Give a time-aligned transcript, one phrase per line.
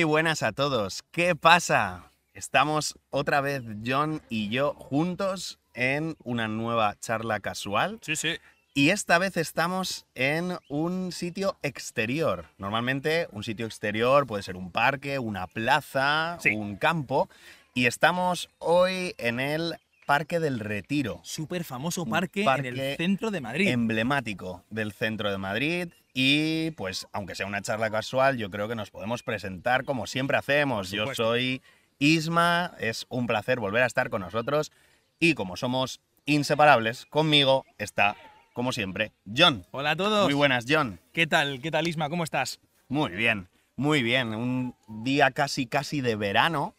[0.00, 1.02] Muy buenas a todos.
[1.10, 2.10] ¿Qué pasa?
[2.32, 7.98] Estamos otra vez John y yo juntos en una nueva charla casual.
[8.00, 8.38] Sí, sí.
[8.72, 12.46] Y esta vez estamos en un sitio exterior.
[12.56, 16.48] Normalmente un sitio exterior puede ser un parque, una plaza, Sí.
[16.54, 17.28] un campo.
[17.74, 19.74] Y estamos hoy en el
[20.06, 23.68] Parque del Retiro, Súper famoso parque, parque en el centro de Madrid.
[23.68, 25.88] emblemático del centro de Madrid.
[26.12, 30.36] Y pues, aunque sea una charla casual, yo creo que nos podemos presentar como siempre
[30.36, 30.90] hacemos.
[30.90, 31.62] Yo soy
[31.98, 34.72] Isma, es un placer volver a estar con nosotros.
[35.18, 38.16] Y como somos inseparables, conmigo está,
[38.54, 39.64] como siempre, John.
[39.70, 40.24] Hola a todos.
[40.24, 40.98] Muy buenas, John.
[41.12, 41.60] ¿Qué tal?
[41.60, 42.08] ¿Qué tal, Isma?
[42.08, 42.60] ¿Cómo estás?
[42.88, 44.34] Muy bien, muy bien.
[44.34, 46.74] Un día casi, casi de verano.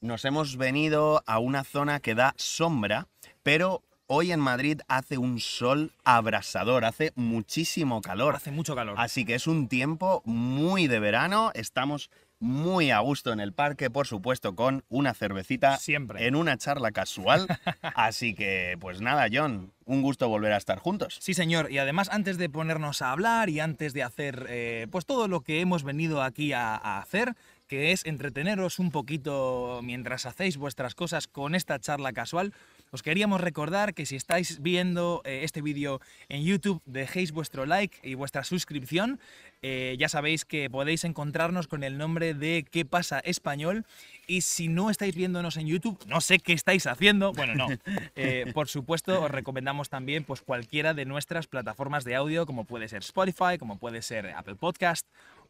[0.00, 3.08] Nos hemos venido a una zona que da sombra,
[3.42, 8.36] pero hoy en Madrid hace un sol abrasador, hace muchísimo calor.
[8.36, 8.94] Hace mucho calor.
[8.98, 11.50] Así que es un tiempo muy de verano.
[11.54, 16.26] Estamos muy a gusto en el parque, por supuesto, con una cervecita Siempre.
[16.26, 17.46] en una charla casual.
[17.82, 21.16] Así que, pues nada, John, un gusto volver a estar juntos.
[21.20, 21.72] Sí, señor.
[21.72, 25.40] Y además, antes de ponernos a hablar y antes de hacer eh, pues todo lo
[25.40, 27.34] que hemos venido aquí a, a hacer,
[27.68, 32.52] que es entreteneros un poquito mientras hacéis vuestras cosas con esta charla casual,
[32.92, 37.98] os queríamos recordar que si estáis viendo eh, este vídeo en YouTube, dejéis vuestro like
[38.02, 39.20] y vuestra suscripción.
[39.62, 43.84] Eh, ya sabéis que podéis encontrarnos con el nombre de ¿Qué pasa español?
[44.26, 47.32] Y si no estáis viéndonos en YouTube, no sé qué estáis haciendo.
[47.32, 47.66] Bueno, no.
[48.14, 52.88] Eh, por supuesto, os recomendamos también pues, cualquiera de nuestras plataformas de audio, como puede
[52.88, 55.06] ser Spotify, como puede ser Apple Podcast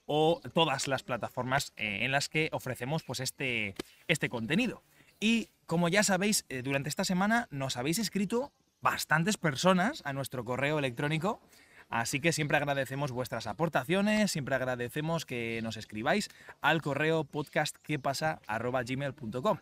[0.07, 3.75] o todas las plataformas en las que ofrecemos pues, este,
[4.09, 4.83] este contenido.
[5.21, 8.51] Y como ya sabéis, eh, durante esta semana nos habéis escrito
[8.81, 11.41] bastantes personas a nuestro correo electrónico.
[11.89, 16.29] Así que siempre agradecemos vuestras aportaciones, siempre agradecemos que nos escribáis
[16.61, 19.59] al correo podcastquepasa.gmail.com.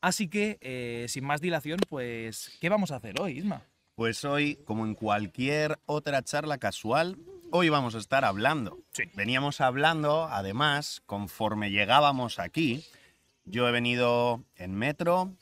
[0.00, 3.62] Así que, eh, sin más dilación, pues, ¿qué vamos a hacer hoy, Isma?
[3.94, 7.16] Pues hoy, como en cualquier otra charla casual,
[7.52, 8.80] hoy vamos a estar hablando.
[8.90, 9.04] Sí.
[9.14, 12.84] Veníamos hablando, además, conforme llegábamos aquí.
[13.44, 15.32] Yo he venido en metro,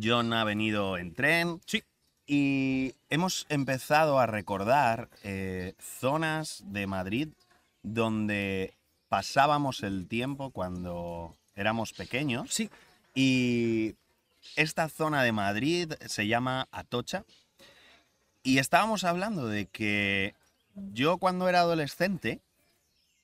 [0.00, 1.60] John ha venido en tren.
[1.66, 1.82] Sí.
[2.26, 7.28] Y hemos empezado a recordar eh, zonas de Madrid
[7.82, 8.74] donde
[9.08, 12.52] pasábamos el tiempo cuando éramos pequeños.
[12.52, 12.68] Sí,
[13.14, 13.94] Y
[14.56, 17.24] esta zona de Madrid se llama Atocha.
[18.42, 20.34] Y estábamos hablando de que
[20.74, 22.40] yo cuando era adolescente,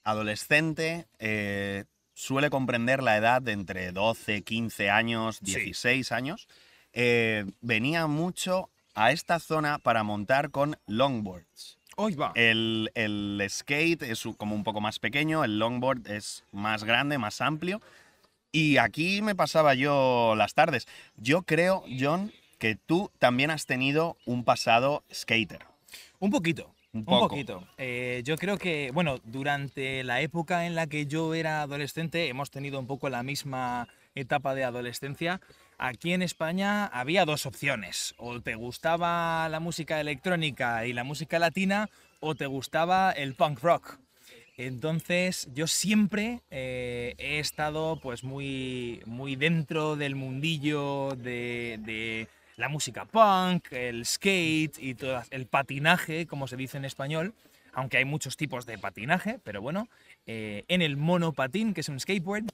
[0.04, 5.54] adolescente eh, suele comprender la edad de entre 12, 15 años, Sí.
[5.54, 6.48] 16 años,
[6.92, 11.78] eh, venía mucho a esta zona para montar con longboards.
[11.96, 12.32] hoy va.
[12.34, 17.40] El, el skate es como un poco más pequeño, el longboard es más grande, más
[17.40, 17.80] amplio.
[18.50, 20.86] Y aquí me pasaba yo las tardes.
[21.16, 25.64] Yo creo, John, que tú también has tenido un pasado skater.
[26.18, 26.74] Un poquito.
[26.92, 27.66] Un poquito.
[27.78, 32.50] Eh, yo creo que, bueno, durante la época en la que yo era adolescente, hemos
[32.50, 35.40] tenido un poco la misma etapa de adolescencia.
[35.78, 38.14] Aquí en España había dos opciones.
[38.18, 41.88] O te gustaba la música electrónica y la música latina,
[42.20, 43.98] o te gustaba el punk rock.
[44.58, 52.68] Entonces yo siempre eh, he estado pues muy, muy dentro del mundillo de, de la
[52.68, 57.34] música punk, el skate y todo el patinaje, como se dice en español,
[57.72, 59.88] aunque hay muchos tipos de patinaje, pero bueno,
[60.26, 62.46] eh, en el monopatín, que es un skateboard,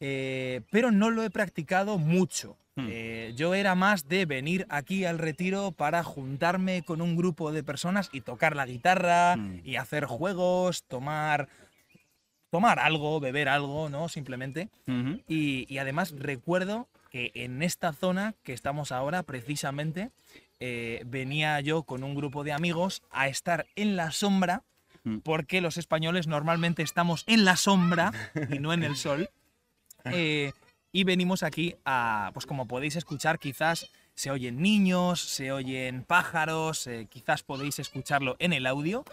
[0.00, 2.56] eh, pero no lo he practicado mucho.
[2.76, 2.86] Hmm.
[2.90, 7.62] Eh, yo era más de venir aquí al retiro para juntarme con un grupo de
[7.64, 9.60] personas y tocar la guitarra Hmm.
[9.64, 11.48] y hacer juegos, tomar,
[12.50, 14.08] tomar algo, beber algo, ¿no?
[14.08, 14.68] Simplemente.
[15.26, 20.10] Y, y además recuerdo que en esta zona que estamos ahora, precisamente,
[20.60, 24.62] eh, venía yo con un grupo de amigos a estar en la sombra,
[25.04, 25.18] Mm.
[25.18, 28.12] porque los españoles normalmente estamos en la sombra
[28.50, 29.30] y no en el sol.
[30.04, 30.52] Eh,
[30.92, 36.86] y venimos aquí a, pues como podéis escuchar, quizás se oyen niños, se oyen pájaros,
[36.86, 39.04] eh, quizás podéis escucharlo en el audio.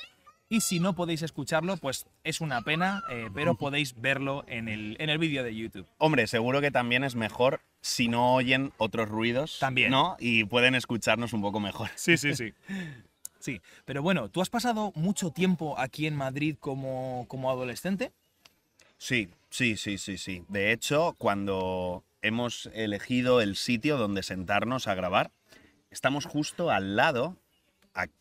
[0.47, 4.95] Y si no podéis escucharlo, pues es una pena, eh, pero podéis verlo en el,
[4.99, 5.87] en el vídeo de YouTube.
[5.97, 9.57] Hombre, seguro que también es mejor si no oyen otros ruidos.
[9.59, 9.89] También.
[9.89, 10.17] ¿No?
[10.19, 11.89] Y pueden escucharnos un poco mejor.
[11.95, 12.53] Sí, sí, sí.
[13.37, 18.11] Sí, pero bueno, ¿tú has pasado mucho tiempo aquí en Madrid como, como adolescente?
[18.97, 20.43] Sí, sí, sí, sí, sí.
[20.47, 25.29] De hecho, cuando hemos elegido el sitio donde sentarnos a grabar,
[25.91, 27.37] estamos justo al lado,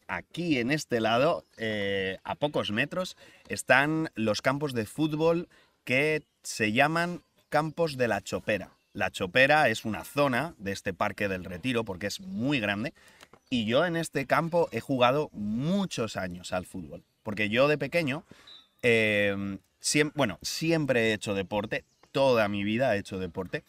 [0.06, 3.16] aquí en este lado, eh, a pocos metros,
[3.48, 5.48] están los campos de fútbol
[5.84, 8.70] que se llaman Campos de la Chopera.
[8.92, 12.94] La Chopera es una zona de este Parque del Retiro porque es muy grande
[13.50, 17.02] y yo en este campo he jugado muchos años al fútbol.
[17.22, 18.24] Porque yo de pequeño,
[18.82, 23.64] eh, siem- bueno, siempre he hecho deporte, toda mi vida he hecho deporte.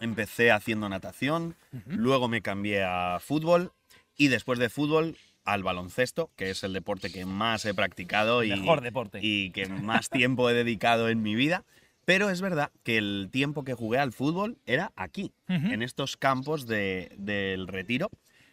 [0.00, 1.56] Empecé haciendo natación,
[1.86, 3.72] luego me cambié a fútbol
[4.18, 8.50] y después de fútbol al baloncesto, que es el deporte que más he practicado y,
[8.50, 9.20] Mejor deporte.
[9.22, 11.64] y que más tiempo he dedicado en mi vida.
[12.04, 16.66] Pero es verdad que el tiempo que jugué al fútbol era aquí, en estos campos
[16.66, 18.10] de- del retiro.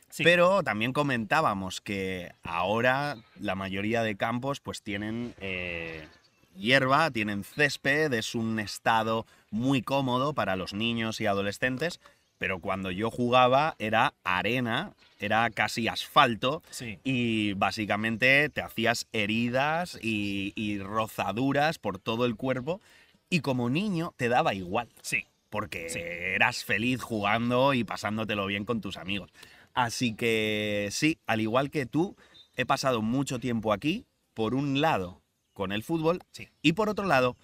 [0.10, 0.24] Sí.
[0.24, 6.08] Pero también comentábamos que ahora la mayoría de campos pues tienen eh,
[6.56, 12.00] hierba, tienen césped, es un estado muy cómodo para los niños y adolescentes,
[12.38, 14.94] pero cuando yo jugaba era arena,
[15.26, 17.00] era casi asfalto Sí.
[17.04, 22.82] y básicamente te hacías heridas y, y rozaduras por todo el cuerpo
[23.30, 25.26] y como niño te daba igual Sí.
[25.50, 26.00] porque Sí.
[26.00, 29.32] eras feliz jugando y pasándotelo bien con tus amigos.
[29.74, 32.16] Así que sí, al igual que tú,
[32.56, 34.06] he pasado mucho tiempo aquí,
[34.36, 35.22] por un lado,
[35.54, 36.50] con el fútbol, Sí.
[36.62, 37.36] y por otro lado,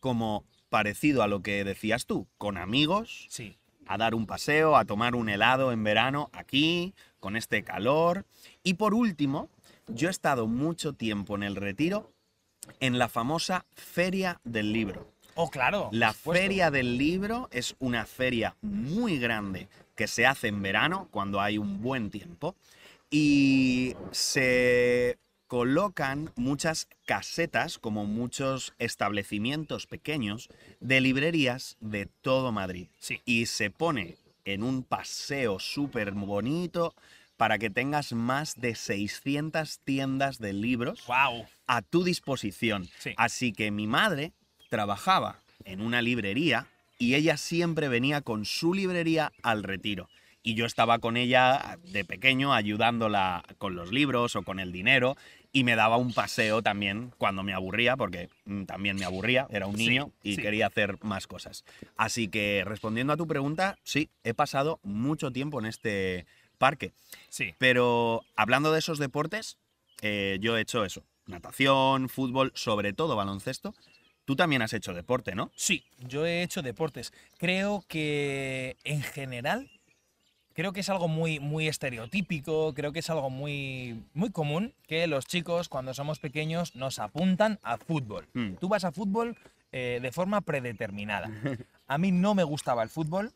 [0.00, 3.56] como parecido a lo que decías tú, con amigos, Sí.
[3.86, 6.92] a dar un paseo, a tomar un helado en verano aquí,
[7.26, 8.24] con este calor.
[8.62, 9.50] Y por último,
[9.88, 12.12] yo he estado mucho tiempo en el retiro
[12.78, 15.10] en la famosa Feria del Libro.
[15.34, 15.88] Oh, claro.
[15.90, 16.12] La.
[16.12, 21.58] Feria del Libro es una feria muy grande que se hace en verano cuando hay
[21.58, 22.54] un buen tiempo
[23.10, 25.18] y se
[25.48, 32.86] colocan muchas casetas, como muchos establecimientos pequeños, de librerías de todo Madrid.
[33.00, 33.20] Sí.
[33.24, 36.94] Y se pone en un paseo súper bonito
[37.36, 41.46] para que tengas más de 600 tiendas de libros Wow.
[41.66, 42.88] a tu disposición.
[42.98, 43.12] Sí.
[43.16, 44.32] Así que mi madre
[44.70, 46.66] trabajaba en una librería
[46.98, 50.08] y ella siempre venía con su librería al retiro.
[50.42, 55.16] Y yo estaba con ella de pequeño ayudándola con los libros o con el dinero
[55.52, 59.66] y me daba un paseo también cuando me aburría, porque mm, también me aburría, era
[59.66, 60.42] un Sí, niño y sí.
[60.42, 61.64] quería hacer más cosas.
[61.96, 66.92] Así que respondiendo a tu pregunta, sí, he pasado mucho tiempo en este parque.
[67.28, 67.54] Sí.
[67.58, 69.58] Pero hablando de esos deportes,
[70.02, 71.04] eh, yo he hecho eso.
[71.26, 73.74] Natación, fútbol, sobre todo baloncesto.
[74.24, 75.52] Tú también has hecho deporte, ¿no?
[75.54, 77.12] Sí, yo he hecho deportes.
[77.38, 79.70] Creo que en general,
[80.52, 85.06] creo que es algo muy, muy estereotípico, creo que es algo muy, muy común que
[85.06, 88.26] los chicos cuando somos pequeños nos apuntan a fútbol.
[88.34, 88.54] Hmm.
[88.54, 89.36] Tú vas a fútbol
[89.70, 91.30] eh, de forma predeterminada.
[91.86, 93.32] A mí no me gustaba el fútbol.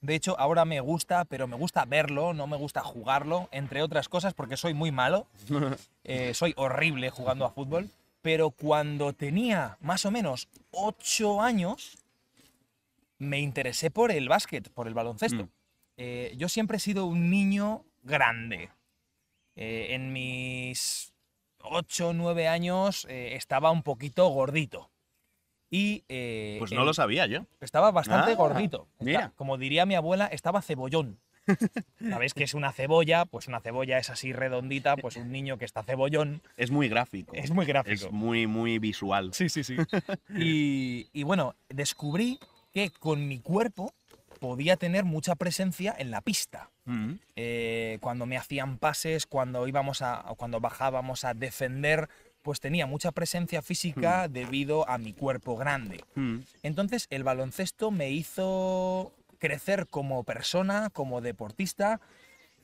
[0.00, 4.08] De hecho, ahora me gusta, pero me gusta verlo, no me gusta jugarlo, entre otras
[4.08, 5.26] cosas, porque soy muy malo.
[6.08, 7.90] Eh, soy horrible jugando a fútbol.
[8.22, 11.98] Pero cuando tenía más o menos 8 años,
[13.18, 15.46] me interesé por el básquet, por el baloncesto.
[15.46, 15.48] Mm.
[15.96, 18.70] Eh, yo siempre he sido un niño grande.
[19.56, 21.12] Eh, en mis
[21.58, 24.88] 8 o 9 años estaba un poquito gordito.
[25.70, 27.46] Y eh, Pues no lo sabía yo.
[27.60, 28.88] estaba bastante Ah, gordito.
[29.00, 31.18] Está- como diría mi abuela, estaba cebollón.
[32.10, 33.24] ¿Sabéis que es una cebolla?
[33.24, 36.42] Pues una cebolla es así redondita, pues un niño que está cebollón.
[36.56, 37.32] Es muy gráfico.
[37.36, 38.06] Es muy gráfico.
[38.06, 39.30] Es muy, muy visual.
[39.32, 39.76] Sí, sí, sí.
[40.36, 42.38] Y, y bueno, descubrí
[42.72, 43.92] que con mi cuerpo
[44.40, 46.70] podía tener mucha presencia en la pista.
[46.84, 47.12] Mm.
[47.36, 52.08] Eh, cuando me hacían pases, cuando íbamos a, cuando bajábamos a defender,
[52.46, 56.04] pues tenía mucha presencia física debido a mi cuerpo grande.
[56.14, 56.38] Mm.
[56.62, 62.00] Entonces el baloncesto me hizo crecer como persona, como deportista.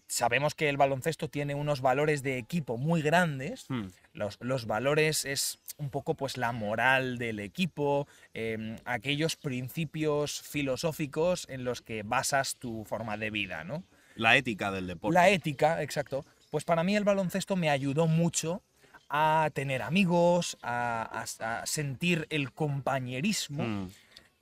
[0.07, 3.69] Sabemos que el baloncesto tiene unos valores de equipo muy grandes.
[3.71, 3.87] Mm.
[4.13, 11.49] Los, los valores es un poco pues la moral del equipo, em, aquellos principios filosóficos
[11.51, 13.83] en los que basas tu forma de vida, ¿no?
[14.15, 15.15] La ética del deporte.
[15.15, 16.25] La ética, exacto.
[16.53, 18.63] Pues para mí el baloncesto me ayudó mucho
[19.15, 21.03] a tener amigos, a,
[21.39, 23.89] a- a sentir el compañerismo, Mm.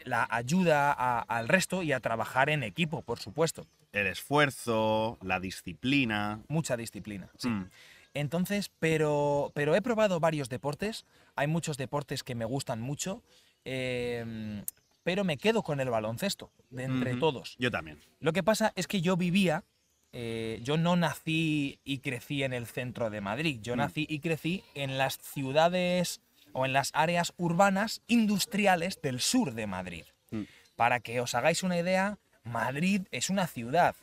[0.04, 3.66] la ayuda a- al resto y a trabajar en equipo, por supuesto.
[3.92, 6.40] El esfuerzo, la disciplina.
[6.48, 7.28] Mucha disciplina.
[7.36, 7.48] sí.
[7.48, 7.68] Mm.
[8.12, 11.04] Entonces, pero, pero he probado varios deportes.
[11.36, 13.22] Hay muchos deportes que me gustan mucho.
[13.64, 14.64] em,
[15.02, 17.56] pero me quedo con el baloncesto, de entre todos.
[17.58, 17.98] Yo también.
[18.20, 19.64] Lo que pasa es que yo vivía,
[20.12, 23.78] eh, yo no nací y crecí en el centro de Madrid, yo Mm.
[23.78, 26.20] nací y crecí en las ciudades
[26.52, 30.04] o en las áreas urbanas industriales del sur de Madrid.
[30.30, 30.42] Mm.
[30.76, 33.94] Para que os hagáis una idea, Madrid es una ciudad,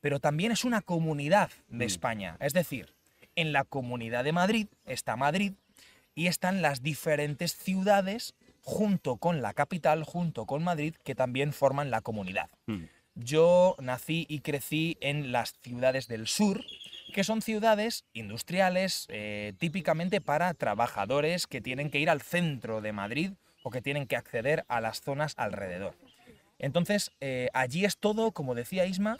[0.00, 1.88] pero también es una comunidad de Mm.
[1.88, 2.36] España.
[2.40, 2.94] Es decir,
[3.34, 5.52] en la comunidad de Madrid está Madrid
[6.14, 11.90] y están las diferentes ciudades junto con la capital, junto con Madrid, que también forman
[11.90, 12.50] la comunidad.
[12.66, 12.84] Mm.
[13.16, 16.62] Yo nací y crecí en las ciudades del sur,
[17.14, 22.92] que son ciudades industriales eh, típicamente para trabajadores que tienen que ir al centro de
[22.92, 23.32] Madrid
[23.62, 25.96] o que tienen que acceder a las zonas alrededor.
[26.58, 29.18] Entonces, eh, allí es todo, como decía Isma,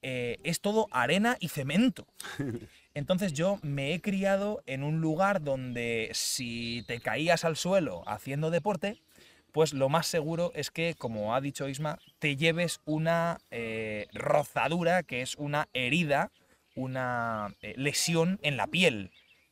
[0.00, 2.06] eh, es todo arena y cemento.
[2.94, 8.50] Entonces yo me he criado en un lugar donde si te caías al suelo haciendo
[8.50, 9.02] deporte,
[9.52, 15.02] pues lo más seguro es que, como ha dicho Isma, te lleves una eh, rozadura,
[15.02, 16.30] que es una herida,
[16.74, 19.10] una eh, lesión en la piel.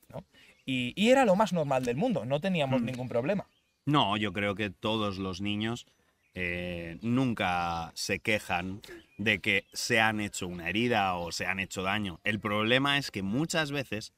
[0.08, 0.24] ¿no?
[0.64, 2.84] Y, y era lo más normal del mundo, no teníamos Mm.
[2.86, 3.46] ningún problema.
[3.86, 5.86] No, yo creo que todos los niños
[6.34, 8.82] eh, nunca se quejan
[9.16, 12.20] de que se han hecho una herida o se han hecho daño.
[12.22, 14.12] El problema es que muchas veces,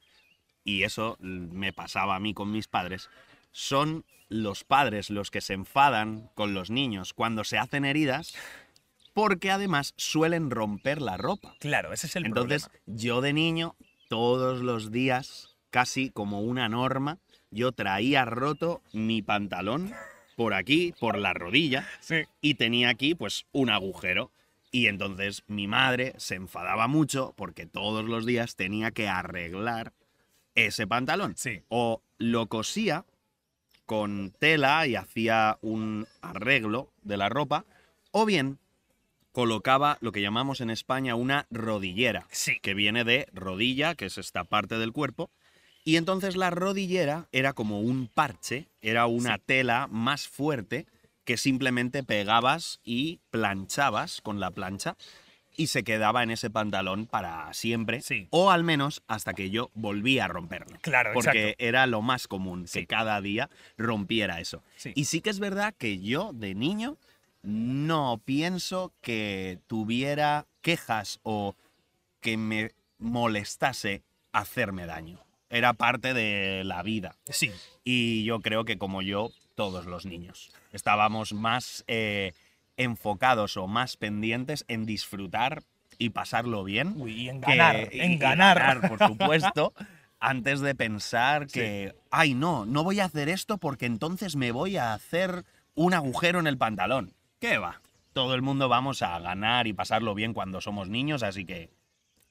[0.63, 3.09] y eso me pasaba a mí con mis padres,
[3.51, 8.33] son los padres los que se enfadan con los niños cuando se hacen heridas
[9.13, 11.55] porque además suelen romper la ropa.
[11.59, 12.83] Claro, ese es el Entonces, problema.
[12.97, 13.75] yo de niño,
[14.07, 17.17] todos los días, casi como una norma,
[17.49, 19.91] yo traía roto mi pantalón
[20.37, 22.21] por aquí, por la rodilla, Sí.
[22.39, 24.31] y tenía aquí pues un agujero.
[24.71, 29.91] Y entonces mi madre se enfadaba mucho porque todos los días tenía que arreglar
[30.55, 31.33] ese pantalón.
[31.35, 31.63] Sí.
[31.67, 33.05] O lo cosía
[33.85, 37.65] con tela y hacía un arreglo de la ropa,
[38.11, 38.57] o bien
[39.31, 42.59] colocaba lo que llamamos en España una rodillera, Sí.
[42.61, 45.29] que viene de rodilla, que es esta parte del cuerpo,
[45.83, 49.43] y entonces la rodillera era como un parche, era una Sí.
[49.45, 50.85] tela más fuerte
[51.23, 54.95] que simplemente pegabas y planchabas con la plancha
[55.57, 58.27] y se quedaba en ese pantalón para siempre, Sí.
[58.31, 60.77] o al menos hasta que yo volvía a romperlo.
[60.81, 61.63] Claro, Porque exacto.
[61.65, 64.63] era lo más común, que cada día rompiera eso.
[64.75, 64.91] Sí.
[64.95, 66.97] Y sí que es verdad que yo, de niño,
[67.43, 71.55] no pienso que tuviera quejas o
[72.21, 75.19] que me molestase hacerme daño.
[75.49, 77.15] Era parte de la vida.
[77.29, 77.51] Sí.
[77.83, 80.51] Y yo creo que como yo, todos los niños.
[80.71, 82.31] Estábamos más eh,
[82.77, 85.63] enfocados o más pendientes en disfrutar
[85.97, 86.93] y pasarlo bien.
[86.97, 88.87] Uy, y en que- ganar, y- en y ganar.
[88.89, 89.73] por supuesto,
[90.19, 94.77] antes de pensar que, ay, no, no voy a hacer esto porque entonces me voy
[94.77, 97.13] a hacer un agujero en el pantalón.
[97.39, 97.81] ¿Qué va?
[98.13, 101.69] Todo el mundo vamos a ganar y pasarlo bien cuando somos niños, así que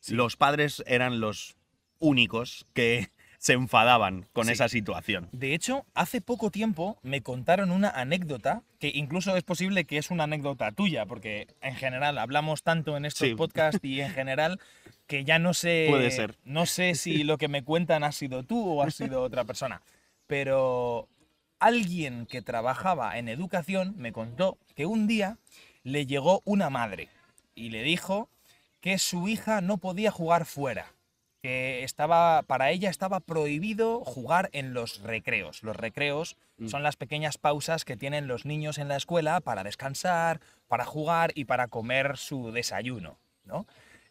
[0.08, 1.56] los padres eran los
[1.98, 4.52] únicos que se enfadaban con Sí.
[4.52, 5.30] esa situación.
[5.32, 10.10] De hecho, hace poco tiempo me contaron una anécdota, que incluso es posible que es
[10.10, 13.34] una anécdota tuya, porque en general hablamos tanto en estos Sí.
[13.34, 14.60] podcasts y en general
[15.06, 15.86] que ya no sé.
[15.88, 16.36] Puede ser.
[16.44, 19.80] No sé si lo que me cuentan ha sido tú o ha sido otra persona.
[20.26, 21.08] Pero
[21.58, 25.38] alguien que trabajaba en educación me contó que un día
[25.82, 27.08] le llegó una madre
[27.54, 28.28] y le dijo
[28.82, 30.92] que su hija no podía jugar fuera,
[31.42, 35.62] que estaba para ella estaba prohibido jugar en los recreos.
[35.62, 36.68] Los recreos Mm.
[36.68, 41.32] son las pequeñas pausas que tienen los niños en la escuela para descansar, para jugar
[41.34, 43.66] y para comer su desayuno, ¿no?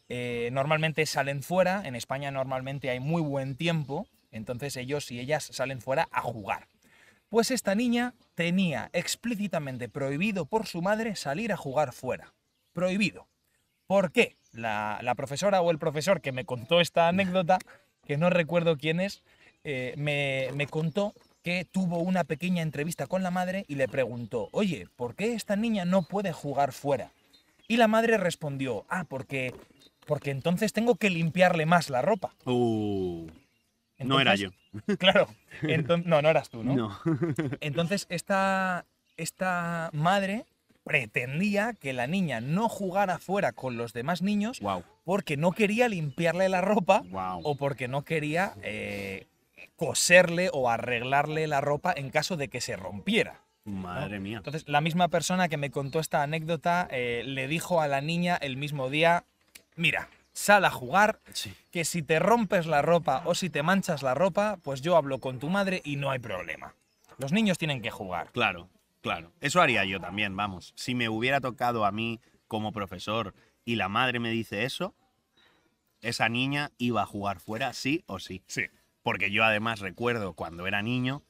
[0.10, 5.44] Eh, normalmente salen fuera, en España normalmente hay muy buen tiempo, entonces ellos y ellas
[5.52, 6.68] salen fuera a jugar.
[7.30, 12.34] Pues esta niña tenía explícitamente prohibido por su madre salir a jugar fuera.
[12.74, 13.28] Prohibido.
[13.89, 14.36] ¿Por qué?
[14.53, 17.58] La, la profesora o el profesor que me contó esta anécdota,
[18.05, 19.24] que no recuerdo quién es,
[19.63, 24.48] eh, me, me contó que tuvo una pequeña entrevista con la madre y le preguntó,
[24.51, 27.13] oye, ¿por qué esta niña no puede jugar fuera?
[27.67, 29.55] Y la madre respondió, ah, porque,
[30.05, 32.36] porque entonces tengo que limpiarle más la ropa.
[32.46, 33.25] Uh,
[33.98, 34.51] no era yo.
[35.00, 35.29] Claro.
[36.05, 36.75] no, no eras tú, ¿no?
[36.75, 37.00] No.
[37.60, 38.86] Entonces esta,
[39.17, 40.46] esta madre
[40.89, 45.88] pretendía que la niña no jugara fuera con los demás niños wow, porque no quería
[45.88, 47.41] limpiarle la ropa wow.
[47.43, 49.27] o porque no quería eh,
[49.75, 53.41] coserle o arreglarle la ropa en caso de que se rompiera.
[53.65, 54.38] Madre mía.
[54.38, 58.36] Entonces la misma persona que me contó esta anécdota eh, le dijo a la niña
[58.41, 59.25] el mismo día,
[59.75, 61.53] mira, sal a jugar, Sí.
[61.69, 65.19] que si te rompes la ropa o si te manchas la ropa, pues yo hablo
[65.19, 66.74] con tu madre y no hay problema.
[67.19, 68.31] Los niños tienen que jugar.
[68.31, 68.69] Claro,
[69.01, 69.32] claro.
[69.39, 70.74] Eso haría yo también, vamos.
[70.75, 73.34] Si me hubiera tocado a mí como profesor
[73.65, 74.96] y la madre me dice eso,
[76.01, 78.44] esa niña iba a jugar fuera sí o sí.
[78.48, 78.63] Sí.
[79.01, 81.24] Porque yo además recuerdo cuando era niño,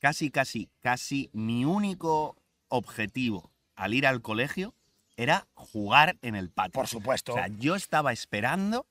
[0.00, 2.36] casi, casi, casi mi único
[2.68, 4.74] objetivo al ir al colegio
[5.16, 6.72] era jugar en el patio.
[6.72, 7.32] Por supuesto.
[7.32, 8.86] O sea, yo estaba esperando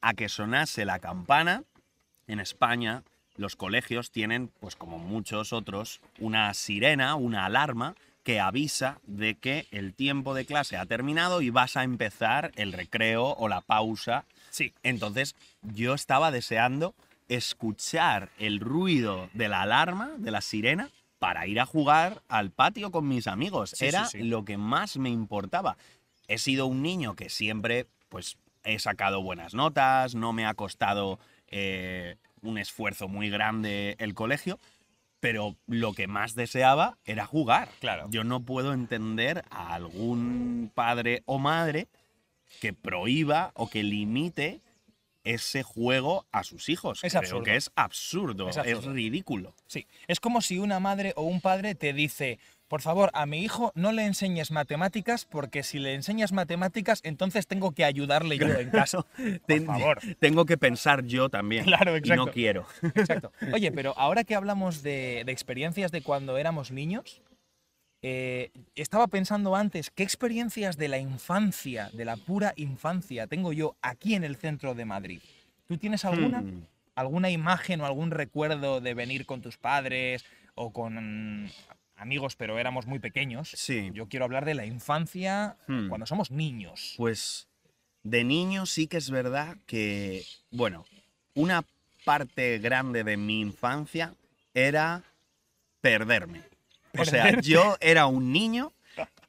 [0.00, 1.64] a que sonase la campana.
[2.28, 3.02] En España
[3.36, 9.66] los colegios tienen, pues como muchos otros, una sirena, una alarma que avisa de que
[9.70, 14.24] el tiempo de clase ha terminado y vas a empezar el recreo o la pausa.
[14.50, 14.72] Sí.
[14.82, 16.94] Entonces yo estaba deseando
[17.28, 22.90] escuchar el ruido de la alarma, de la sirena, para ir a jugar al patio
[22.90, 23.70] con mis amigos.
[23.70, 24.24] Sí, Era sí, sí.
[24.24, 25.76] lo que más me importaba.
[26.28, 31.18] He sido un niño que siempre, pues, he sacado buenas notas, no me ha costado
[31.48, 34.58] eh, un esfuerzo muy grande el colegio,
[35.20, 37.68] pero lo que más deseaba era jugar.
[37.80, 38.08] Claro.
[38.10, 41.86] Yo no puedo entender a algún padre o madre
[42.60, 44.60] que prohíba o que limite
[45.24, 47.04] ese juego a sus hijos.
[47.04, 47.44] Es Creo absurdo.
[47.44, 48.92] que es absurdo, Es es, absurdo.
[48.94, 49.54] ridículo.
[49.68, 52.40] Sí, es como si una madre o un padre te dice,
[52.72, 57.46] por favor, a mi hijo no le enseñes matemáticas porque si le enseñas matemáticas, entonces
[57.46, 59.04] tengo que ayudarle yo en casa.
[59.46, 59.98] Ten- favor.
[60.18, 61.64] Tengo que pensar yo también.
[61.64, 62.24] Claro, Y exacto.
[62.24, 62.66] no quiero.
[62.94, 63.30] Exacto.
[63.52, 67.20] Oye, pero ahora que hablamos de, de experiencias de cuando éramos niños,
[68.00, 73.76] eh, estaba pensando antes, ¿qué experiencias de la infancia, de la pura infancia, tengo yo
[73.82, 75.20] aquí en el centro de Madrid?
[75.68, 76.40] ¿Tú tienes alguna?
[76.40, 76.64] Hmm.
[76.94, 80.24] ¿Alguna imagen o algún recuerdo de venir con tus padres
[80.54, 81.50] o con
[82.02, 83.50] amigos, pero éramos muy pequeños?
[83.54, 83.90] Sí.
[83.94, 85.88] Yo quiero hablar de la infancia Hmm.
[85.88, 86.94] cuando somos niños.
[86.96, 87.48] Pues
[88.02, 90.84] de niño sí que es verdad que, bueno,
[91.34, 91.64] una
[92.04, 94.14] parte grande de mi infancia
[94.54, 95.02] era
[95.80, 96.42] perderme.
[96.98, 98.72] O sea, yo era un niño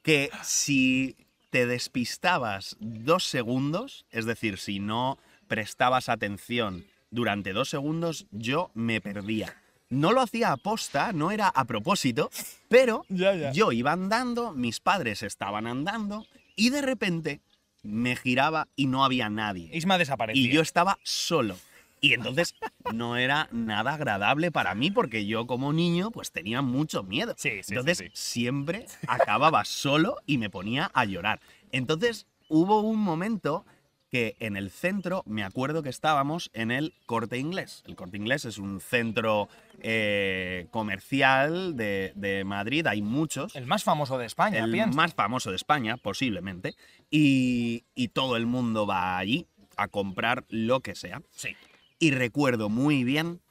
[0.01, 1.15] que si
[1.49, 8.99] te despistabas dos segundos, es decir, si no prestabas atención durante dos segundos, yo me
[8.99, 9.55] perdía.
[9.93, 12.31] No lo hacía a posta, no era a propósito,
[12.67, 13.51] pero Ya, ya.
[13.51, 17.41] yo iba andando, mis padres estaban andando y de repente
[17.83, 19.69] me giraba y no había nadie.
[19.71, 20.41] Isma desaparecía.
[20.41, 21.57] Y yo estaba solo.
[22.01, 22.55] Y entonces
[22.91, 27.35] no era nada agradable para mí porque yo como niño pues tenía mucho miedo.
[27.37, 28.09] Sí, sí, entonces sí.
[28.13, 31.39] siempre acababa solo y me ponía a llorar.
[31.71, 33.65] Entonces hubo un momento
[34.13, 37.81] que en el centro, me acuerdo que estábamos en el Corte Inglés.
[37.87, 39.49] El Corte Inglés es un centro
[39.79, 45.49] eh, comercial de, de Madrid, hay muchos El más famoso de España, el más famoso
[45.49, 46.75] de España, posiblemente,
[47.09, 49.47] y, y todo el mundo va allí
[49.77, 51.23] a comprar lo que sea.
[51.31, 51.55] Sí.
[51.97, 53.41] Y recuerdo muy bien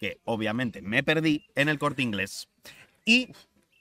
[0.00, 2.48] que obviamente me perdí en el corte inglés
[3.04, 3.28] y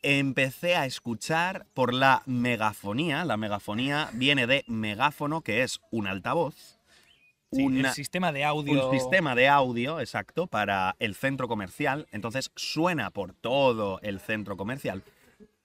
[0.08, 3.26] empecé a escuchar por la megafonía.
[3.26, 6.80] La megafonía viene de megáfono, que es un altavoz.
[7.52, 8.88] Sí, una- el sistema de audio.
[8.90, 12.08] un sistema de audio, exacto, para el centro comercial.
[12.12, 15.04] Entonces suena por todo el centro comercial.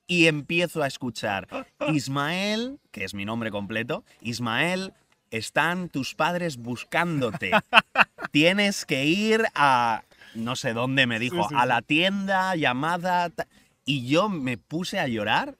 [0.08, 1.46] Y empiezo a escuchar,
[1.88, 4.92] Ismael, que es mi nombre completo, Ismael,
[5.30, 7.52] están tus padres buscándote.
[8.32, 10.02] Tienes que ir a,
[10.34, 13.30] no sé dónde me dijo, Sí, sí, a la tienda llamada...
[13.84, 15.58] Y yo me puse a llorar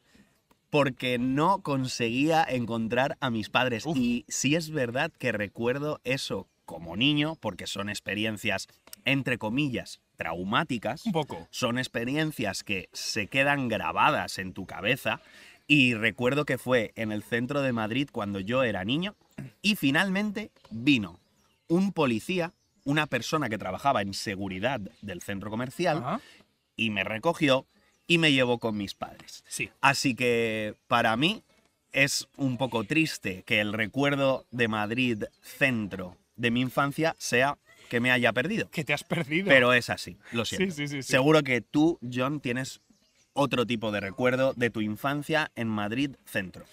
[0.70, 3.84] porque no conseguía encontrar a mis padres.
[3.84, 3.96] Uf.
[3.96, 8.68] Y sí es verdad que recuerdo eso como niño, porque son experiencias,
[9.04, 11.04] entre comillas, traumáticas.
[11.04, 11.46] Un poco.
[11.50, 15.20] Son experiencias que se quedan grabadas en tu cabeza.
[15.66, 19.16] Y recuerdo que fue en el centro de Madrid cuando yo era niño.
[19.60, 21.20] Y finalmente vino
[21.68, 22.52] un policía,
[22.84, 26.20] una persona que trabajaba en seguridad del centro comercial, Ajá.
[26.76, 27.66] y me recogió
[28.12, 29.42] y me llevó con mis padres.
[29.48, 29.70] Sí.
[29.80, 31.42] Así que para mí
[31.92, 37.56] es un poco triste que el recuerdo de Madrid centro de mi infancia sea
[37.88, 38.68] que me haya perdido.
[38.68, 39.48] Que te has perdido.
[39.48, 40.74] Pero es así, lo siento.
[40.74, 41.10] sí, sí, sí.
[41.10, 42.82] Seguro que tú, John, tienes
[43.32, 46.66] otro tipo de recuerdo de tu infancia en Madrid centro.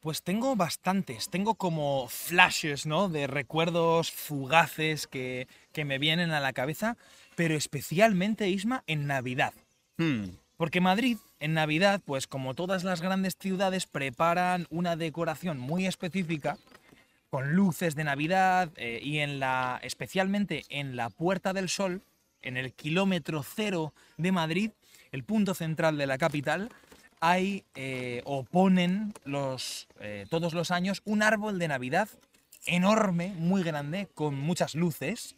[0.00, 3.10] Pues tengo bastantes, tengo como flashes, ¿no?
[3.10, 6.96] De recuerdos fugaces que, que me vienen a la cabeza,
[7.34, 9.52] pero especialmente, Isma, en Navidad.
[9.98, 15.86] Hmm, Porque Madrid, en Navidad, pues como todas las grandes ciudades, preparan una decoración muy
[15.86, 16.56] específica,
[17.28, 22.02] con luces de Navidad, eh, y en la, especialmente en la Puerta del Sol,
[22.40, 24.70] en el kilómetro cero de Madrid,
[25.12, 26.70] el punto central de la capital,
[27.20, 32.08] hay eh, o ponen los, eh, todos los años un árbol de Navidad
[32.66, 35.36] enorme, muy grande, con muchas luces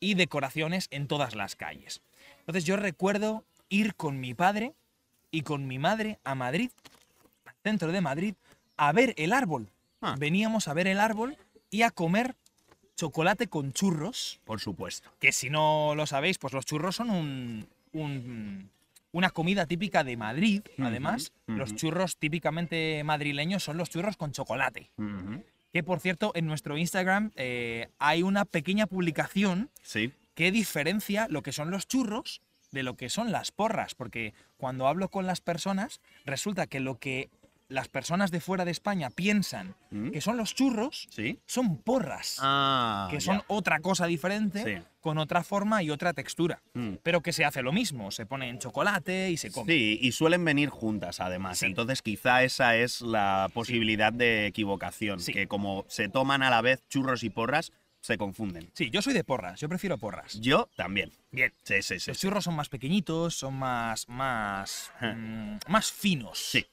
[0.00, 2.02] y decoraciones en todas las calles.
[2.40, 4.74] Entonces yo recuerdo ir con mi padre
[5.30, 6.70] y con mi madre a Madrid,
[7.44, 8.34] al centro de Madrid,
[8.76, 9.68] a ver el árbol.
[10.00, 10.14] Ah.
[10.18, 11.36] Veníamos a ver el árbol
[11.70, 12.36] y a comer
[12.96, 15.10] chocolate con churros, por supuesto.
[15.18, 18.70] que si no lo sabéis, pues los churros son un, un-
[19.12, 21.32] una comida típica de Madrid, además.
[21.46, 24.90] Los churros típicamente madrileños son los churros con chocolate.
[25.72, 30.12] Que por cierto, en nuestro Instagram eh, hay una pequeña publicación Sí.
[30.34, 32.40] qué diferencia lo que son los churros
[32.72, 36.98] de lo que son las porras, porque cuando hablo con las personas, resulta que lo
[36.98, 37.30] que
[37.68, 40.10] las personas de fuera de España piensan ¿Mm?
[40.10, 41.40] que son los churros, ¿Sí?
[41.46, 43.44] son porras, Ah, que son ya.
[43.48, 44.84] otra cosa diferente, Sí.
[45.00, 46.94] con otra forma y otra textura, Mm.
[47.02, 49.72] pero que se hace lo mismo, se pone en chocolate y se come.
[49.72, 51.58] Sí, y suelen venir juntas además.
[51.58, 51.66] Sí.
[51.66, 56.86] Entonces quizá esa es la posibilidad de equivocación, que como se toman a la vez
[56.88, 57.72] churros y porras,
[58.06, 58.70] se confunden.
[58.72, 60.38] Sí, yo soy de porras, yo prefiero porras.
[60.40, 61.10] Yo también.
[61.32, 61.52] Bien.
[61.64, 62.10] Sí, sí, sí.
[62.10, 66.38] Los churros son más pequeñitos, son más, más, mm, más finos.
[66.38, 66.64] Sí.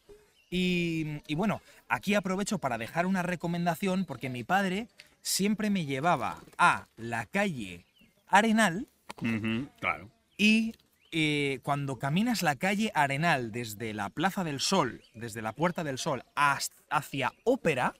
[0.52, 4.88] Y, y bueno, aquí aprovecho para dejar una recomendación porque mi padre
[5.24, 7.86] siempre me llevaba a la calle
[8.28, 10.12] Arenal Ujú, claro.
[10.38, 10.76] y
[11.12, 15.98] eh, cuando caminas la calle Arenal desde la Plaza del Sol, desde la Puerta del
[15.98, 17.96] Sol hacia Ópera,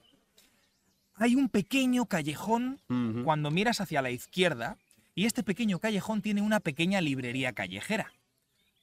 [1.16, 2.80] hay un pequeño callejón
[3.24, 4.76] cuando miras hacia la izquierda
[5.14, 8.12] y este pequeño callejón tiene una pequeña librería callejera.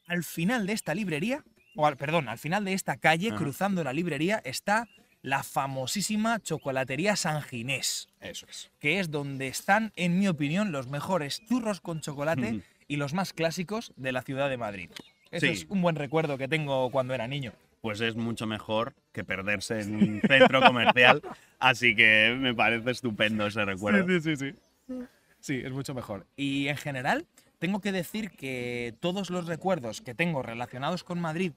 [0.08, 1.44] Al final de esta librería,
[1.76, 4.88] o al, perdón, al final de esta calle, cruzando la librería, está
[5.22, 8.72] la famosísima chocolatería San Ginés, Eso es.
[8.80, 13.32] que es donde están, en mi opinión, los mejores churros con chocolate y los más
[13.34, 14.89] clásicos de la ciudad de Madrid.
[15.30, 15.52] Eso Sí.
[15.52, 17.54] es un buen recuerdo que tengo cuando era niño.
[17.82, 21.22] Pues es mucho mejor que perderse en un centro comercial.
[21.60, 24.22] Así que me parece estupendo ese recuerdo.
[24.22, 24.54] sí, sí.
[25.39, 26.28] Sí, es mucho mejor.
[26.36, 27.26] Y en general,
[27.58, 31.54] tengo que decir que todos los recuerdos que tengo relacionados con Madrid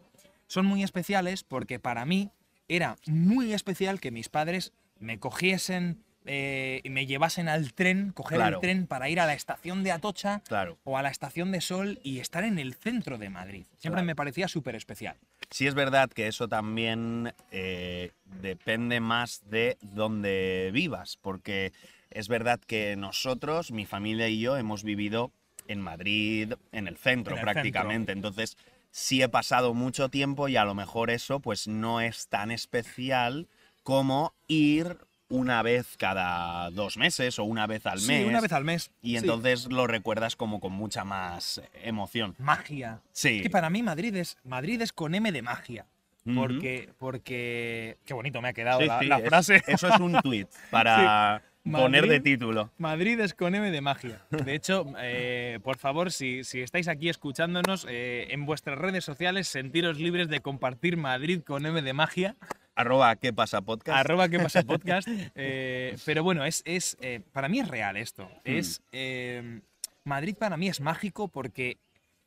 [0.46, 2.30] son muy especiales porque para mí
[2.68, 8.38] era muy especial que mis padres me cogiesen eh, y me llevasen al tren, coger
[8.38, 8.56] Claro.
[8.56, 10.78] el tren para ir a la estación de Atocha Claro.
[10.84, 13.64] o a la estación de Sol y estar en el centro de Madrid.
[13.78, 14.06] Siempre Claro.
[14.06, 15.16] me parecía súper especial.
[15.50, 21.72] Sí es verdad que eso también eh, depende más de dónde vivas, porque
[22.10, 25.30] es verdad que nosotros, mi familia y yo, hemos vivido
[25.68, 28.12] en Madrid, en el centro En el prácticamente.
[28.12, 28.56] Entonces
[28.90, 33.48] sí he pasado mucho tiempo y a lo mejor eso pues no es tan especial
[33.82, 34.96] como ir
[35.28, 38.26] una vez cada dos meses o una vez al Sí, mes.
[38.26, 38.90] una vez al mes.
[39.02, 39.16] Y Sí.
[39.18, 42.34] entonces lo recuerdas como con mucha más emoción.
[42.38, 43.00] Magia.
[43.12, 43.36] Sí.
[43.38, 45.86] Es que para mí Madrid es, Madrid es con M de magia.
[46.34, 47.98] Porque, porque.
[48.06, 49.62] Qué bonito me ha quedado Sí, la, sí, la es- frase.
[49.66, 52.70] Eso es un tuit para poner de Madrid- título.
[52.78, 54.22] Madrid es con M de magia.
[54.30, 59.48] De hecho, eh, por favor, si, si estáis aquí escuchándonos, eh, en vuestras redes sociales,
[59.48, 62.36] sentiros libres de compartir Madrid con M de magia.
[62.76, 63.98] Arroba qué pasa podcast.
[63.98, 65.08] Arroba que pasa podcast.
[65.34, 68.24] Eh, pero bueno, es, es eh, para mí es real esto.
[68.44, 68.56] Hmm.
[68.56, 69.60] Es, eh,
[70.04, 71.78] Madrid para mí es mágico porque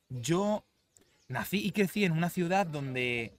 [0.09, 0.63] yo
[1.27, 3.33] nací y crecí en una ciudad donde,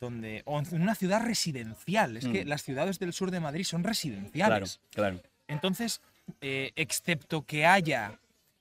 [0.00, 2.16] donde o en una ciudad residencial.
[2.16, 2.48] Es que Mm.
[2.48, 4.80] las ciudades del sur de Madrid son claro, residenciales.
[4.90, 5.20] claro.
[5.46, 6.00] Entonces,
[6.40, 8.18] eh, excepto que haya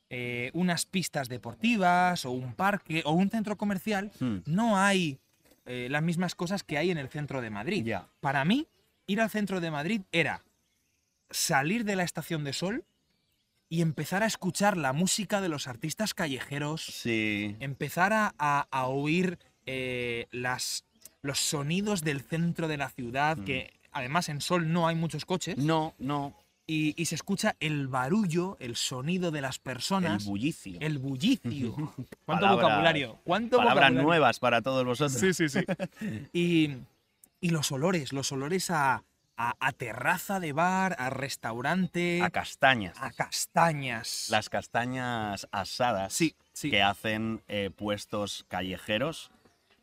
[0.09, 4.37] eh, unas pistas deportivas o un parque o un centro comercial, Hmm.
[4.45, 5.17] no hay
[5.67, 7.93] eh, las mismas cosas que hay en el centro de Madrid.
[8.19, 8.67] Para mí,
[9.05, 10.43] ir al centro de Madrid era
[11.29, 12.85] salir de la estación de sol
[13.69, 17.55] y empezar a escuchar la música de los artistas callejeros, Sí.
[17.59, 20.85] empezar a, a- a oír eh, las,
[21.21, 23.43] los sonidos del centro de la ciudad, Mm.
[23.43, 26.33] que además en sol no hay muchos coches, No, no.
[26.67, 30.77] Y, y se escucha el barullo, el sonido de las El personas, bullicio.
[30.81, 31.73] el, bullicio.
[31.95, 33.19] ¿Cuánto Palabras- vocabulario?
[33.23, 34.03] ¿Cuánto Palabras vocabulario?
[34.07, 35.19] nuevas para todos vosotros.
[35.19, 35.61] Sí, sí, sí.
[36.33, 36.75] y,
[37.39, 39.03] y los olores, los olores a,
[39.37, 42.95] a- a terraza de bar, a restaurante, A castañas.
[42.99, 44.27] a castañas.
[44.29, 46.69] Las castañas asadas Sí, sí.
[46.69, 49.31] que hacen eh, puestos callejeros,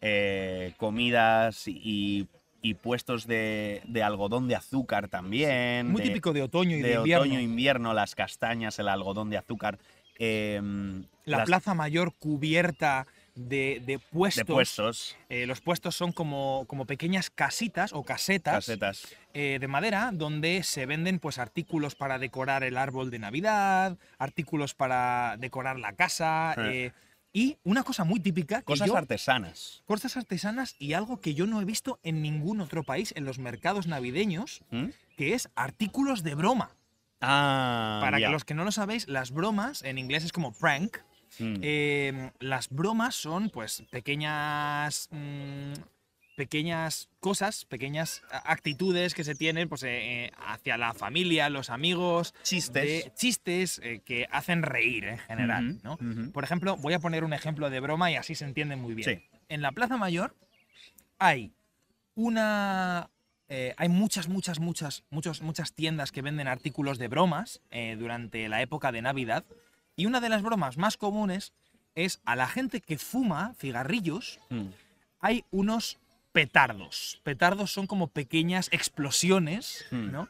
[0.02, 2.28] eh, comidas y, y
[2.72, 5.90] puestos de, de algodón de azúcar también.
[5.92, 7.24] Muy de- típico de otoño y de, de invierno.
[7.26, 9.78] otoño invierno, las castañas, el algodón de azúcar.
[10.18, 14.46] em, La las- plaza mayor cubierta de, de puestos.
[14.46, 19.08] de puestos, Eh, los puestos son como, como pequeñas casitas o casetas, casetas.
[19.34, 24.74] eh, de madera donde se venden pues artículos para decorar el árbol de Navidad, artículos
[24.74, 26.92] para decorar la casa Eh.
[27.34, 29.82] Y una cosa muy típica que Cosas yo- artesanas.
[29.84, 33.38] cosas artesanas y algo que yo no he visto en ningún otro país en los
[33.38, 34.86] mercados navideños, ¿Mm?
[35.18, 36.70] que es artículos de broma.
[37.20, 40.98] Ah, Para que los que no lo sabéis, las bromas en inglés es como prank.
[41.40, 41.54] Mm.
[41.62, 45.72] Eh, las bromas son pues pequeñas mm,
[46.36, 52.82] pequeñas cosas, pequeñas actitudes que se tienen pues, eh, hacia la familia, los amigos, Chistes.
[53.04, 55.80] de- chistes eh, que hacen reír en general.
[55.82, 55.98] ¿no?
[56.32, 59.20] Por ejemplo, voy a poner un ejemplo de broma y así se entiende muy bien.
[59.20, 59.28] Sí.
[59.48, 60.36] En la Plaza Mayor
[61.18, 61.52] hay
[62.14, 63.10] una.
[63.48, 67.60] eh, hay muchas, muchas, muchas, muchos, muchas tiendas que venden artículos de bromas
[67.98, 69.44] durante la época de Navidad.
[69.96, 71.52] Y una de las bromas más comunes
[71.94, 74.68] es a la gente que fuma cigarrillos, Mm.
[75.20, 75.98] hay unos
[76.34, 77.20] petardos.
[77.22, 80.10] Petardos son como pequeñas explosiones, Hmm.
[80.10, 80.28] ¿no?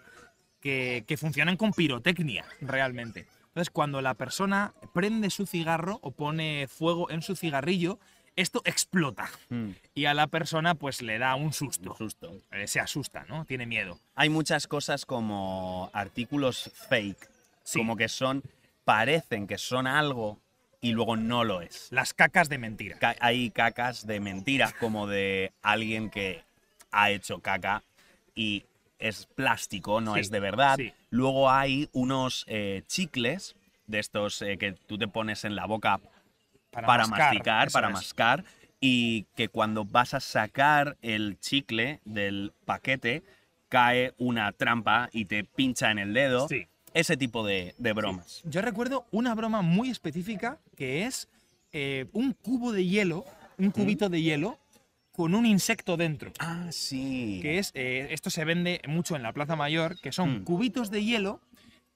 [0.60, 3.26] Que, que funcionan con pirotecnia, realmente.
[3.48, 7.98] Entonces, cuando la persona prende su cigarro o pone fuego en su cigarrillo,
[8.36, 9.30] esto explota.
[9.50, 9.70] Mm.
[9.94, 11.90] Y a la persona, pues, le da un susto.
[11.92, 12.36] Un susto.
[12.50, 13.44] Eh, Se asusta, ¿no?
[13.44, 14.00] Tiene miedo.
[14.16, 17.28] Hay muchas cosas como artículos fake,
[17.62, 17.78] Sí.
[17.78, 18.42] como que son,
[18.84, 20.40] parecen que son algo
[20.84, 21.88] y luego no lo es.
[21.90, 22.98] Las cacas de mentira.
[22.98, 26.42] Ca- hay cacas de mentira, como de alguien que
[26.92, 27.82] ha hecho caca
[28.34, 28.64] y
[28.98, 30.76] es plástico, no Sí, es de verdad.
[30.76, 30.92] sí.
[31.08, 36.00] Luego hay unos eh, chicles de estos eh, que tú te pones en la boca
[36.70, 37.92] para, masticar, eso para es.
[37.94, 38.44] mascar,
[38.78, 43.22] y que cuando vas a sacar el chicle del paquete,
[43.70, 46.46] cae una trampa y te pincha en el dedo.
[46.46, 46.66] Sí.
[46.94, 48.40] Ese tipo de, de bromas.
[48.44, 51.28] Yo recuerdo una broma muy específica que es
[51.72, 53.24] eh, un cubo de hielo,
[53.58, 54.58] un cubito de hielo
[55.12, 56.32] con un insecto dentro.
[56.38, 57.38] Ah, sí.
[57.42, 60.44] Que es, eh, esto se vende mucho en la Plaza Mayor, que son Mm.
[60.44, 61.40] cubitos de hielo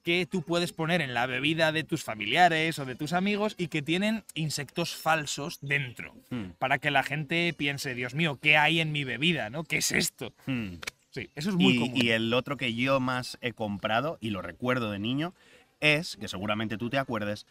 [0.04, 3.68] que tú puedes poner en la bebida de tus familiares o de tus amigos y
[3.68, 6.14] que tienen insectos falsos dentro.
[6.30, 9.50] Hmm, Para que la gente piense, Dios mío, ¿qué hay en mi bebida?
[9.50, 9.64] ¿no?
[9.64, 10.32] ¿Qué es esto?
[10.46, 10.74] hmm.
[11.10, 11.96] Sí, eso es muy y, común.
[11.96, 15.34] y el otro que yo más he comprado, y lo recuerdo de niño,
[15.80, 17.46] es, que seguramente tú te acuerdes,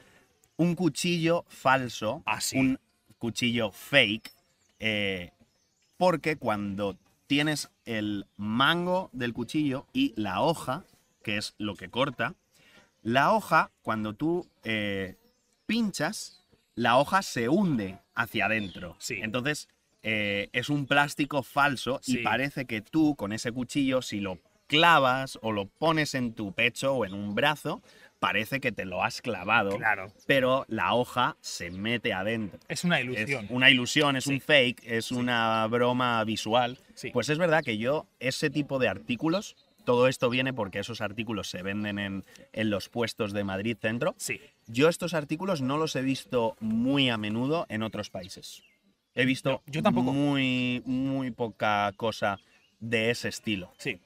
[0.58, 2.58] un cuchillo falso, Ah, sí.
[2.58, 2.80] un
[3.18, 4.32] cuchillo fake,
[4.80, 5.32] eh,
[5.98, 10.86] porque cuando tienes el mango del cuchillo y la hoja,
[11.24, 12.36] que es lo que corta,
[13.02, 15.16] la hoja, cuando tú eh,
[15.66, 16.44] pinchas,
[16.76, 18.96] la hoja se hunde hacia adentro.
[19.00, 19.20] Sí.
[19.22, 19.68] Entonces,
[20.04, 22.20] eh, es un plástico falso Sí.
[22.20, 26.52] y parece que tú con ese cuchillo, si lo clavas o lo pones en tu
[26.54, 27.82] pecho o en un brazo,
[28.20, 32.60] parece que te lo has clavado, Claro, pero la hoja se mete adentro.
[32.68, 33.48] es una Es ilusión.
[33.50, 34.34] una ilusión, es Sí.
[34.34, 36.78] un fake, es una broma visual.
[36.96, 37.12] Sí.
[37.12, 39.56] Pues es verdad que yo, ese tipo de artículos,
[39.86, 44.16] todo esto viene porque esos artículos se venden en, en los puestos de Madrid Centro.
[44.18, 44.42] Sí.
[44.66, 48.64] Yo estos artículos no los he visto muy a menudo en otros países.
[49.18, 50.14] He visto Yo- yo tampoco.
[50.14, 52.40] muy, muy poca cosa
[52.80, 53.74] de ese estilo.
[53.78, 54.00] Sí.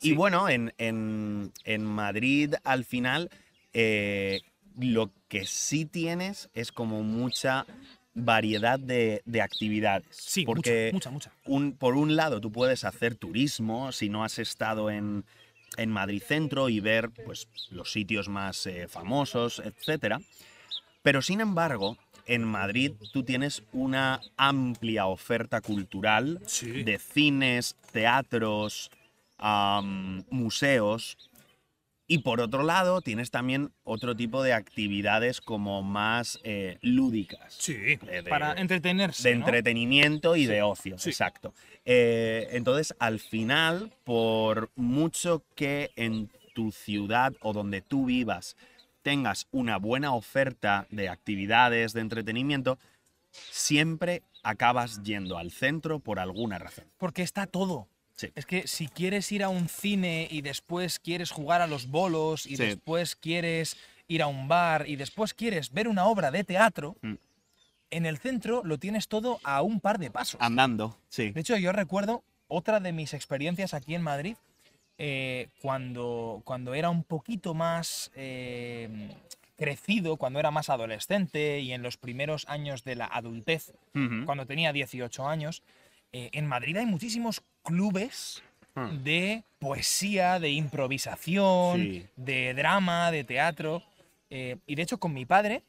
[0.00, 0.12] Y Sí.
[0.14, 3.30] bueno, en, en- en Madrid al final
[3.74, 4.40] eh,
[4.78, 7.66] lo que sí tienes es como mucha
[8.14, 10.06] variedad de, de actividades.
[10.16, 11.50] Sí, porque mucha, mucha, mucha.
[11.52, 15.24] un- por un lado tú puedes hacer turismo si no has estado en,
[15.76, 20.16] en Madrid Centro y ver pues, los sitios más eh, famosos, etc.
[21.02, 26.82] Pero sin embargo, en Madrid tú tienes una amplia oferta cultural Sí.
[26.82, 28.90] de cines, teatros,
[30.30, 31.16] museos.
[32.06, 37.54] Y por otro lado, tienes también otro tipo de actividades como más eh, lúdicas.
[37.58, 39.26] Sí, de- de- para entretenerse.
[39.30, 39.46] De ¿no?
[39.46, 41.08] entretenimiento y de ocio, sí.
[41.10, 41.54] exacto.
[41.86, 48.54] Eh, entonces, al final, por mucho que en tu ciudad o donde tú vivas
[49.04, 52.78] tengas una buena oferta de actividades de entretenimiento,
[53.30, 56.84] siempre acabas yendo al centro por alguna razón.
[56.98, 57.86] Porque está todo.
[58.16, 58.30] Sí.
[58.34, 62.46] Es que si quieres ir a un cine y después quieres jugar a los bolos
[62.46, 62.62] y Sí.
[62.64, 63.76] después quieres
[64.08, 67.14] ir a un bar y después quieres ver una obra de teatro, Mm.
[67.90, 70.40] en el centro lo tienes todo a un par de pasos.
[70.40, 71.30] Andando, sí.
[71.32, 74.36] De hecho, yo recuerdo otra de mis experiencias aquí en Madrid,
[74.98, 78.88] eh, cuando, cuando era un poquito más eh,
[79.56, 84.24] crecido, cuando era más adolescente y en los primeros años de la adultez, Ujú.
[84.24, 85.62] cuando tenía 18 años,
[86.12, 88.42] eh, en Madrid hay muchísimos clubes
[88.76, 89.04] Hmm.
[89.04, 92.06] de poesía, de improvisación, Sí.
[92.16, 93.82] de drama, de teatro.
[94.30, 95.62] eh, y de hecho con mi padre,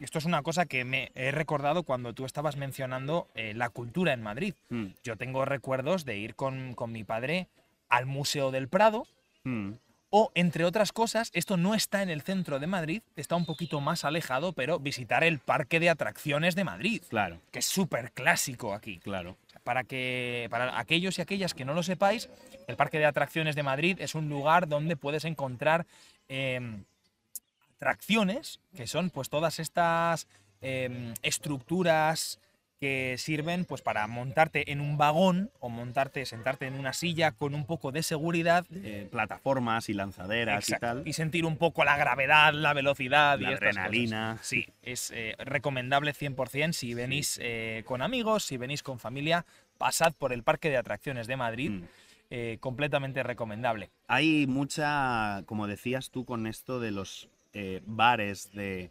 [0.00, 4.14] esto es una cosa que me he recordado cuando tú estabas mencionando eh, la cultura
[4.14, 4.54] en Madrid.
[4.70, 7.48] Mm, Yo tengo recuerdos de ir con, con mi padre
[7.88, 9.06] al Museo del Prado
[9.44, 9.72] mm.
[10.10, 13.80] o, entre otras cosas, esto no está en el centro de Madrid, está un poquito
[13.80, 18.74] más alejado, pero visitar el Parque de Atracciones de Madrid, Claro, que es súper clásico
[18.74, 18.98] aquí.
[18.98, 19.36] claro.
[19.64, 22.28] Para, que, para aquellos y aquellas que no lo sepáis,
[22.68, 25.86] el Parque de Atracciones de Madrid es un lugar donde puedes encontrar
[26.28, 26.84] em,
[27.76, 30.28] atracciones, que son pues todas estas
[30.60, 32.38] em, estructuras
[32.78, 37.54] que sirven pues para montarte en un vagón o montarte, sentarte en una silla con
[37.54, 41.08] un poco de seguridad Eh, plataformas y lanzaderas Exacto, y tal.
[41.08, 44.32] y sentir un poco la gravedad, la velocidad La y estas adrenalina.
[44.32, 44.46] cosas.
[44.46, 49.46] Sí, es eh, recomendable 100% si venís eh, con amigos, si venís con familia,
[49.78, 51.84] pasad por el Parque de Atracciones de Madrid, Mm.
[52.30, 53.90] eh, completamente recomendable.
[54.08, 57.28] Hay mucha, como decías tú con esto de los
[57.86, 58.90] bares de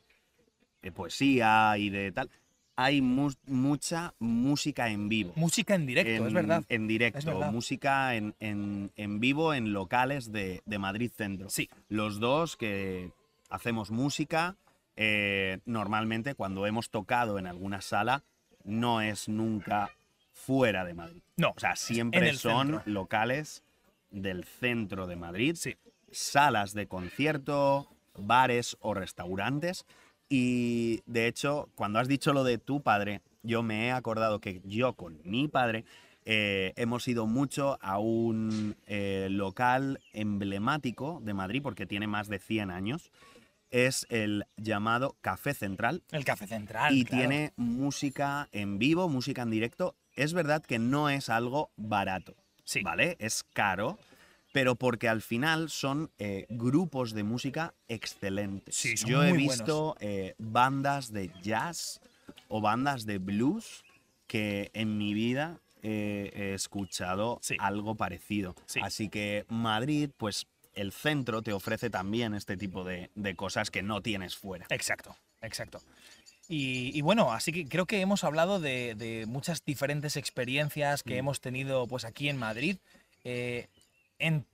[0.96, 2.30] poesía y de tal,
[2.76, 5.34] hay mu- mucha música en vivo.
[5.36, 6.64] Música en directo, en, es verdad.
[6.70, 7.52] En directo, verdad.
[7.52, 11.50] música en, en- en vivo en locales de, de Madrid Centro.
[11.50, 11.70] Sí.
[11.90, 13.12] Los dos que
[13.50, 14.56] hacemos música,
[14.98, 18.24] eh, normalmente cuando hemos tocado en alguna sala,
[18.64, 19.92] no es nunca
[20.34, 21.22] fuera de Madrid.
[21.38, 22.84] No, O sea, siempre son centro.
[22.86, 23.64] locales
[24.12, 25.76] del centro de Madrid, Sí.
[26.12, 29.86] salas de concierto, bares o restaurantes.
[30.30, 34.62] Y de hecho, cuando has dicho lo de tu padre, yo me he acordado que
[34.66, 35.86] yo con mi padre
[36.26, 42.40] eh, hemos ido mucho a un eh, local emblemático de Madrid, porque tiene más de
[42.40, 43.12] 100 años.
[43.70, 46.96] Es el llamado Café Central El Café Central.
[46.96, 47.22] y claro.
[47.28, 49.96] tiene música en vivo, música en directo.
[50.14, 52.82] Es verdad que no es algo barato, Sí.
[52.84, 53.16] ¿vale?
[53.20, 54.00] Es caro,
[54.56, 58.74] pero porque al final son eh, grupos de música excelentes.
[58.74, 62.00] Sí, son Yo he visto eh, bandas de jazz
[62.48, 63.84] o bandas de blues
[64.28, 67.58] que en mi vida eh, he escuchado Sí.
[67.60, 68.56] algo parecido.
[68.66, 68.80] Sí.
[68.82, 73.84] Así que Madrid, pues el centro te ofrece también este tipo de, de cosas que
[73.84, 74.68] no tienes fuera.
[74.70, 75.82] Exacto, exacto.
[76.48, 81.16] Y, y bueno, así que creo que hemos hablado de, de muchas diferentes experiencias que
[81.16, 81.20] Mm.
[81.20, 82.78] hemos tenido pues aquí en Madrid.
[83.26, 83.68] eh,
[84.20, 84.46] en,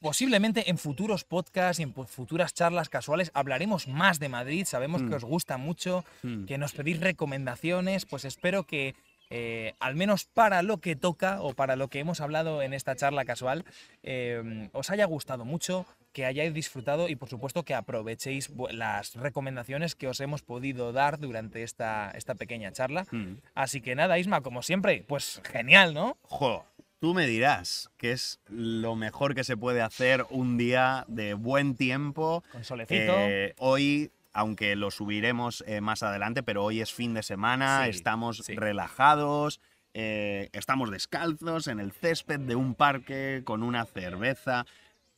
[0.00, 4.64] posiblemente en futuros podcasts y en futuras charlas casuales hablaremos más de Madrid.
[4.66, 5.08] Sabemos Mm.
[5.08, 6.46] que os gusta mucho, Mm.
[6.46, 8.04] que nos pedís recomendaciones.
[8.06, 8.94] Pues espero que
[9.34, 12.94] eh, al menos para lo que toca o para lo que hemos hablado en esta
[12.96, 13.64] charla casual,
[14.02, 19.94] eh, os haya gustado mucho, que hayáis disfrutado y por supuesto que aprovechéis las recomendaciones
[19.94, 23.06] que os hemos podido dar durante esta, esta pequeña charla.
[23.10, 23.36] Mm.
[23.54, 26.18] Así que nada, Isma, como siempre, pues genial, ¿no?
[26.24, 26.66] Jo,
[27.02, 31.74] tú me dirás que es lo mejor que se puede hacer un día de buen
[31.74, 32.44] tiempo.
[32.52, 33.12] Con solecito.
[33.16, 37.90] Eh, hoy, aunque lo subiremos eh, más adelante, pero hoy es fin de semana, Sí,
[37.90, 38.54] estamos sí.
[38.54, 39.60] relajados,
[39.94, 44.64] eh, estamos descalzos en el césped de un parque con una cerveza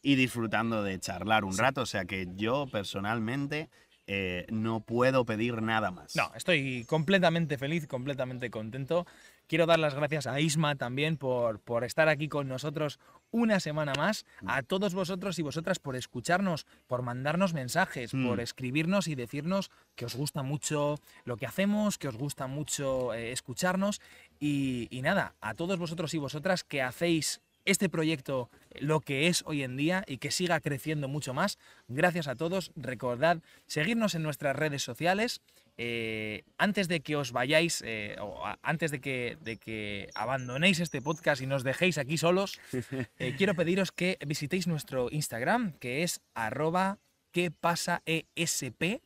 [0.01, 1.83] y disfrutando de charlar un rato.
[1.83, 3.69] O sea que yo personalmente
[4.07, 6.17] eh, no puedo pedir nada más.
[6.17, 9.07] No, estoy completamente feliz, completamente contento.
[9.47, 12.99] Quiero dar las gracias a Isma también por, por estar aquí con nosotros
[13.31, 14.25] una semana más.
[14.47, 18.29] A todos vosotros y vosotras por escucharnos, por mandarnos mensajes, Mm.
[18.29, 23.13] por escribirnos y decirnos que os gusta mucho lo que hacemos, que os gusta mucho
[23.13, 24.01] eh, escucharnos.
[24.41, 29.43] Y, y nada, a todos vosotros y vosotras que hacéis este proyecto lo que es
[29.47, 31.59] hoy en día y que siga creciendo mucho más.
[31.89, 32.73] Gracias a todos.
[32.77, 35.41] Recordad seguirnos en nuestras redes sociales.
[35.77, 40.79] Eh, antes de que os vayáis, eh, o a- antes de que, de que abandonéis
[40.81, 42.61] este podcast y nos dejéis aquí solos,
[43.19, 46.99] eh, quiero pediros que visitéis nuestro Instagram, que es arroba
[47.33, 49.03] que pasa ESP.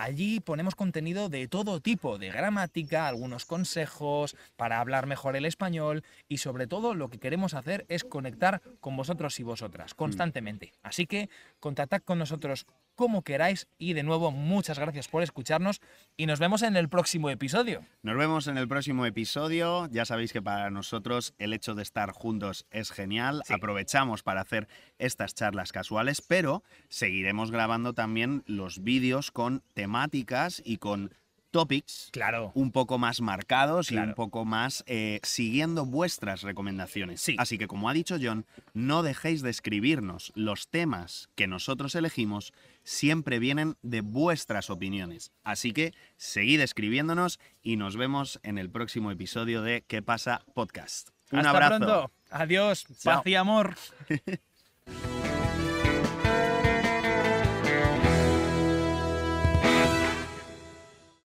[0.00, 6.04] Allí ponemos contenido de todo tipo, de gramática, algunos consejos para hablar mejor el español
[6.28, 10.72] y sobre todo lo que queremos hacer es conectar con vosotros y vosotras constantemente.
[10.84, 11.28] Así que
[11.58, 12.64] contactad con nosotros
[12.98, 15.80] como queráis y de nuevo muchas gracias por escucharnos
[16.16, 17.84] y nos vemos en el próximo episodio.
[18.02, 19.88] Nos vemos en el próximo episodio.
[19.92, 23.42] Ya sabéis que para nosotros el hecho de estar juntos es genial.
[23.46, 23.54] Sí.
[23.54, 24.66] Aprovechamos para hacer
[24.98, 31.14] estas charlas casuales, pero seguiremos grabando también los vídeos con temáticas y con
[31.50, 32.52] topics Claro.
[32.54, 37.22] un poco más marcados y un poco más eh, siguiendo vuestras recomendaciones.
[37.22, 37.36] Sí.
[37.38, 40.30] Así que, como ha dicho John, no dejéis de escribirnos.
[40.34, 42.52] Los temas que nosotros elegimos
[42.88, 45.30] siempre vienen de vuestras opiniones.
[45.44, 50.42] Así que seguid escribiéndonos y nos vemos en el próximo episodio de ¿Qué pasa?
[50.54, 51.10] Podcast.
[51.30, 51.76] Un Hasta abrazo.
[51.76, 52.12] pronto.
[52.30, 52.86] Adiós.
[52.98, 53.16] Chao.
[53.16, 53.76] Paz y amor.